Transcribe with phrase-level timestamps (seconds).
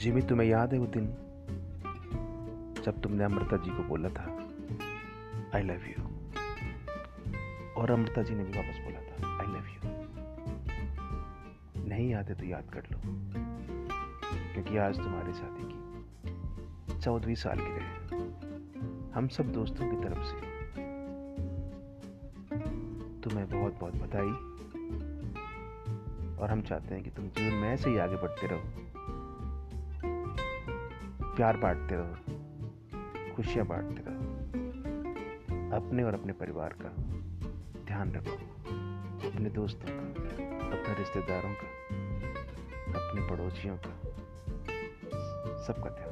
[0.00, 1.06] Jimmy तुम्हें याद है वो दिन,
[2.84, 4.22] जब तुमने अमृता जी को बोला था
[5.54, 6.04] आई लव यू
[7.76, 9.80] और अमृता जी ने भी वापस बोला था आई लव यू
[11.88, 12.98] नहीं याद है तो याद कर लो,
[14.54, 17.84] क्योंकि आज तुम्हारे शादी की चौदहवीं साल की है।
[19.14, 20.36] हम सब दोस्तों की तरफ़ से
[23.20, 24.32] तुम्हें बहुत बहुत बधाई,
[26.36, 28.88] और हम चाहते हैं कि तुम जीवन में ऐसे ही आगे बढ़ते रहो।
[31.40, 32.14] प्यार बांटते रहो,
[33.36, 34.24] खुशियाँ बांटते रहो,
[35.76, 36.88] अपने और अपने परिवार का
[37.84, 38.36] ध्यान रखो,
[39.28, 40.04] अपने दोस्तों का,
[40.66, 41.68] अपने रिश्तेदारों का,
[43.00, 43.94] अपने पड़ोसियों का,
[45.62, 46.09] सबका ध्यान